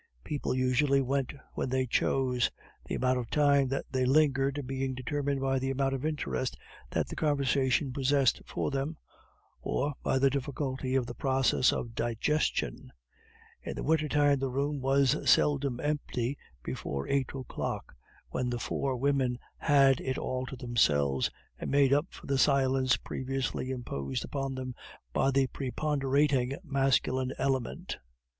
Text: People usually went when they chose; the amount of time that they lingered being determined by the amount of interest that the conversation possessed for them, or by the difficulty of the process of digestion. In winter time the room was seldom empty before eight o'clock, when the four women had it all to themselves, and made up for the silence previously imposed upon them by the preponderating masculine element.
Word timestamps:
People 0.23 0.55
usually 0.55 0.99
went 0.99 1.31
when 1.53 1.69
they 1.69 1.85
chose; 1.85 2.49
the 2.85 2.95
amount 2.95 3.19
of 3.19 3.29
time 3.29 3.67
that 3.67 3.85
they 3.91 4.03
lingered 4.03 4.63
being 4.65 4.95
determined 4.95 5.39
by 5.39 5.59
the 5.59 5.69
amount 5.69 5.93
of 5.93 6.03
interest 6.07 6.57
that 6.89 7.07
the 7.07 7.15
conversation 7.15 7.93
possessed 7.93 8.41
for 8.47 8.71
them, 8.71 8.97
or 9.61 9.93
by 10.01 10.17
the 10.17 10.31
difficulty 10.31 10.95
of 10.95 11.05
the 11.05 11.13
process 11.13 11.71
of 11.71 11.93
digestion. 11.93 12.91
In 13.61 13.83
winter 13.85 14.09
time 14.09 14.39
the 14.39 14.49
room 14.49 14.79
was 14.81 15.15
seldom 15.29 15.79
empty 15.79 16.35
before 16.63 17.07
eight 17.07 17.29
o'clock, 17.35 17.93
when 18.29 18.49
the 18.49 18.57
four 18.57 18.97
women 18.97 19.37
had 19.57 19.99
it 20.01 20.17
all 20.17 20.47
to 20.47 20.55
themselves, 20.55 21.29
and 21.59 21.69
made 21.69 21.93
up 21.93 22.07
for 22.09 22.25
the 22.25 22.39
silence 22.39 22.97
previously 22.97 23.69
imposed 23.69 24.25
upon 24.25 24.55
them 24.55 24.73
by 25.13 25.29
the 25.29 25.45
preponderating 25.45 26.55
masculine 26.63 27.31
element. 27.37 27.99